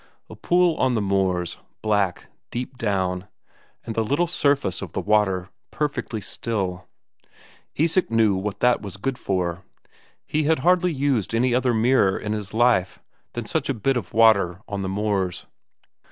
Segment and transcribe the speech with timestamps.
[0.31, 3.27] A pool on the moors, black, deep down,
[3.85, 6.87] and the little surface of the water perfectly still;
[7.75, 9.63] Isak knew what that was good for;
[10.25, 12.97] he had hardly used any other mirror in his life
[13.33, 15.45] than such a bit of water on the moors.